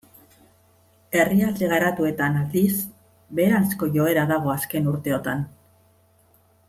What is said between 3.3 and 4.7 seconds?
beheranzko joera dago